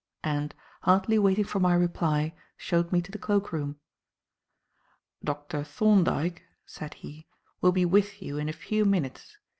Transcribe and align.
and, 0.23 0.55
hardly 0.81 1.19
waiting 1.19 1.43
for 1.43 1.59
my 1.59 1.75
reply, 1.75 2.33
showed 2.57 2.91
me 2.91 3.03
to 3.03 3.11
the 3.11 3.19
cloak 3.19 3.51
room. 3.51 3.75
"Dr. 5.23 5.63
Thorndyke," 5.63 6.41
said 6.65 6.95
he, 6.95 7.27
"will 7.61 7.71
be 7.71 7.85
with 7.85 8.19
you 8.19 8.39
in 8.39 8.49
a 8.49 8.53
few 8.53 8.83
minutes. 8.83 9.37